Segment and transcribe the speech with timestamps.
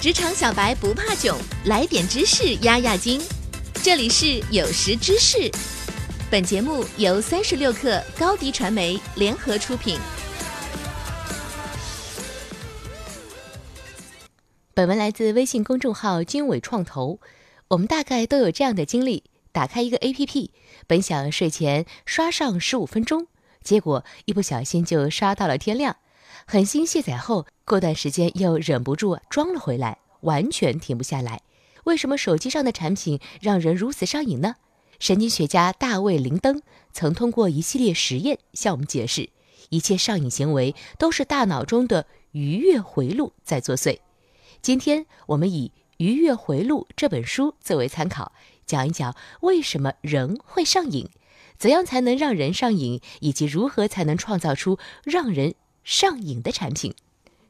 [0.00, 3.20] 职场小白不怕囧，来点知识压压惊。
[3.82, 5.50] 这里是有识知识，
[6.30, 9.98] 本节目由三十六克高低传媒联合出品。
[14.72, 17.18] 本文来自微信公众号“经纬创投”。
[17.66, 20.50] 我们大概都有这样的经历：打开一个 APP，
[20.86, 23.26] 本想睡前刷上十五分钟，
[23.64, 25.96] 结果一不小心就刷到了天亮。
[26.50, 31.42] 狠心卸载后，过段时间又忍不住装了回来，完全停不下来。
[31.84, 34.54] 为什么手机上的产品让人如此上瘾呢？
[34.98, 39.28] 神经学家大卫·林登曾通过一系列实验向我们解释，
[39.68, 43.98] 一切上瘾行为都是大脑中的愉悦回路在作祟。
[44.62, 48.32] 今天我们以《愉悦回路》这本书作为参考，
[48.64, 51.10] 讲一讲为什么人会上瘾，
[51.58, 55.54] 怎样才能让人上瘾，以及如何才能创造出让人。
[55.90, 56.92] 上瘾的产品，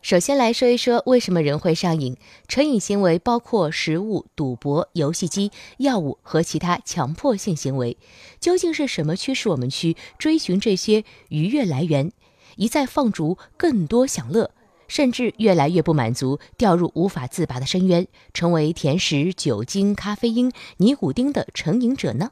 [0.00, 2.16] 首先来说一说为什么人会上瘾。
[2.48, 7.98] 成瘾行为包括食物、赌博、游戏机、药物和其他强迫性行为。
[8.40, 12.10] 究竟是什么驱使我们去追寻这些愉悦来源，
[12.56, 14.50] 一再放逐更多享乐，
[14.88, 22.30] 甚至越来越不满足，掉入无法自拔的深渊，成为甜食、酒精、咖啡因、尼古丁的成瘾者呢？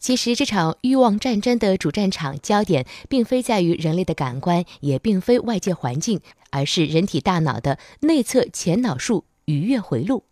[0.00, 10.24] 其实，这场欲望战争的主战场焦点，并非在于人类的感官，也并非外界环境，而是人体大脑的内侧前脑束愉悦回路。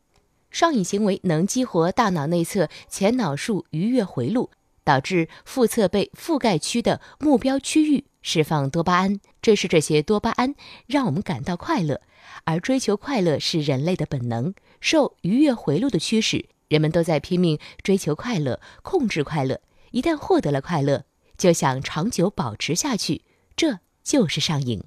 [0.50, 4.50] 上瘾行为能激活大脑内侧前脑束愉悦回路，
[4.84, 10.54] 导致腹侧被覆盖区的目标区域释放多巴胺，这是这些多巴胺
[10.86, 12.00] 让我们感到快乐。
[12.44, 16.46] 而追求快乐是人类的本能，受愉悦回路的驱使。
[16.68, 19.60] 人们都在拼命追求快乐，控制快乐。
[19.90, 21.04] 一旦获得了快乐，
[21.36, 23.22] 就想长久保持下去，
[23.56, 24.82] 这就是上瘾。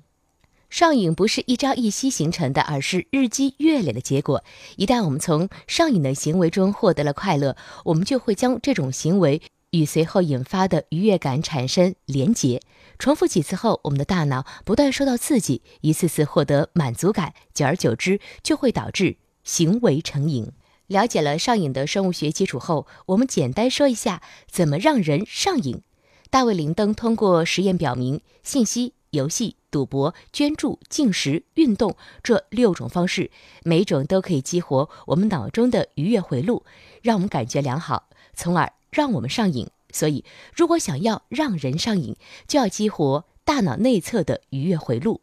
[0.69, 4.43] 上瘾不是一朝一夕形成的，而是日积月累的结果。
[4.77, 9.41] 一旦我们从上瘾的行为中获得了快乐，我们就会将这种行为
[9.72, 12.61] 与随后引发的愉悦感产生连结。
[12.97, 20.51] 重复几次后，我们的大脑不断受到刺激，一次次获得满足感，久而久之就会导致行为成瘾。
[20.91, 25.81] 了解了上瘾的生物学基础后，我们简单说一下怎么让人上瘾。
[26.29, 33.31] 大卫·林登通过实验表明，信息、游戏、赌博、捐助、进食、运动这六种方式，
[33.63, 36.66] 每种都可以激活我们脑中的愉悦回路，
[37.01, 39.69] 让我们感觉良好，从而让我们上瘾。
[39.94, 45.22] 所以，如果想要让人上瘾，就要激活大脑内侧的愉悦回路。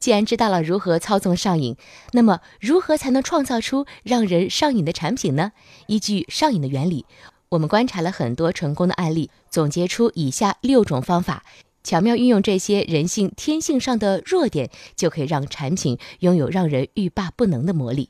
[0.00, 1.76] 既然知道了如何操纵上瘾，
[2.12, 5.52] 那么如何才能创造出让人上瘾的产品呢？
[5.88, 7.04] 依据上瘾的原理，
[7.50, 11.44] 我们观察了很多成功的案例，总结出以下六种方法，
[11.84, 18.08] 巧妙运用这些人性天性上的弱点，就可以让产品拥有让人欲罢不能的魔力。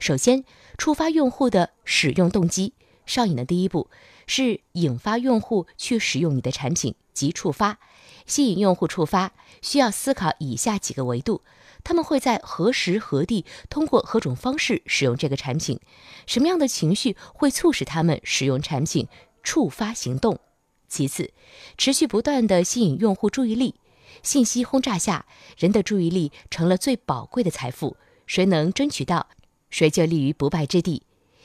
[0.00, 0.42] 首先，
[0.76, 2.72] 触发用户的使用动机。
[3.08, 3.88] 上瘾的第一步
[4.26, 7.78] 是引发用户去使用你的产品，及触发。
[8.26, 9.32] 吸引用户触发
[9.62, 11.40] 需要思考以下几个维度：
[11.82, 15.80] 他们会在何时何地通过何种方式使用这个产品？
[16.26, 19.08] 什么样的情绪会促使他们使用产品？
[19.42, 20.38] 触发行动。
[20.88, 21.32] 其次，
[21.78, 23.76] 持续不断的吸引用户注意力。
[24.22, 25.24] 信息轰炸下，
[25.56, 27.96] 人的注意力成了最宝贵的财富。
[28.26, 29.28] 谁能争取到，
[29.70, 31.02] 谁就立于不败之地。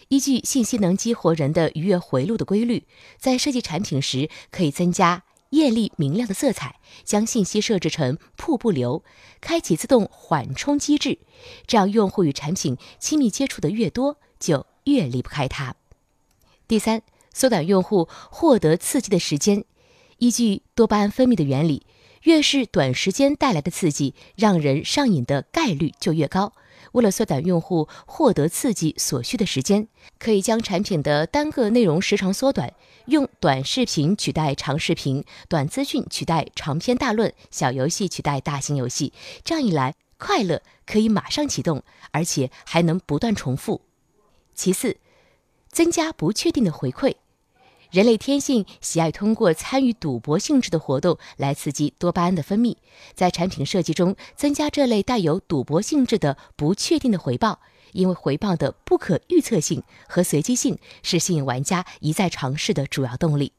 [0.09, 2.85] 依据信息能激活人的愉悦回路的规律，
[3.17, 5.23] 在设计产品时可以增加。
[5.51, 9.03] 艳丽明亮的色彩，将信息设置成瀑布流，
[9.39, 11.19] 开启自动缓冲机制，
[11.67, 15.75] 这样用户与产品亲密接触的越多，就越离不开它。
[16.67, 19.63] 第三，缩短用户获得刺激的时间。
[20.17, 21.85] 依据多巴胺分泌的原理，
[22.23, 26.53] 越是短时间带来的刺激，让人上瘾的概率就越高。
[26.93, 29.87] 为了缩短用户获得刺激所需的时间，
[30.19, 32.73] 可以将产品的单个内容时长缩短，
[33.07, 39.11] 用短视频取代长视频，短资讯取代长篇大论，小游戏取代大型游戏。
[39.43, 43.81] 这样一来，快乐可以马上启动，而且还能不断重复。
[44.53, 44.97] 其次，
[45.69, 47.15] 增加不确定的回馈。
[47.93, 52.75] 人类天性喜爱通过参与赌博性质的活动来刺激多巴胺的分泌，
[53.13, 57.59] 在产品设计中增加这类带有赌博性质的不确定的回报，
[57.91, 63.53] 因为回报的不可预测性和随机性是吸引玩家一再尝试的主要动力。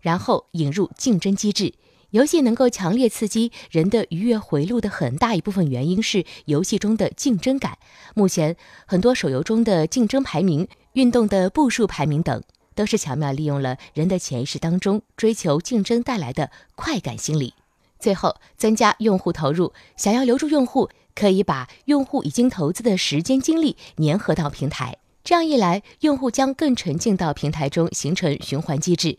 [0.00, 1.74] 然后引入竞争机制，
[2.12, 7.76] 游戏能够强烈刺激人的愉悦回路的很大一部分原因是游戏中的竞争感。
[8.14, 8.56] 目前
[8.86, 12.42] 很多手游中的竞争排名、运动的步数排名等。
[12.80, 17.52] 都是巧妙利用了人的潜意识当中追求竞争带来的快感心理。
[17.98, 24.96] 最后，增加用户投入，想要留住用户，可以把用户已经投资的时间精力粘合到平台。
[25.22, 29.18] 这样一来，用户将更沉浸到平台中，形成循环机制。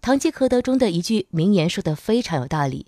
[0.00, 2.86] 堂吉诃德中的一句名言说的非常有道理：“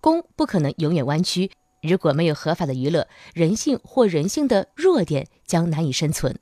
[0.00, 1.50] 弓不可能永远弯曲，
[1.82, 6.38] 如果没有合法的娱乐，人性或人性的弱点将难以生存。”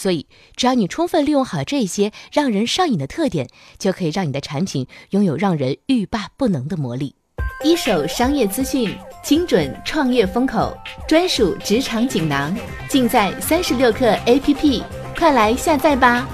[0.00, 0.26] 所以，
[0.56, 3.46] 只要你充分利用好这些让人上瘾的特点，
[3.78, 7.14] 就可以让你的产品拥有让人欲罢不能的魔力。
[7.62, 10.74] 一手商业资讯，精准创业风口，
[11.06, 12.56] 专属职场锦囊，
[12.88, 14.82] 尽在三十六课 APP，
[15.18, 16.26] 快来下载吧！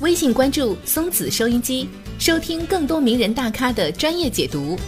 [0.00, 1.86] 微信关注松子收音机，
[2.18, 4.78] 收听更多名人大咖的专业解读。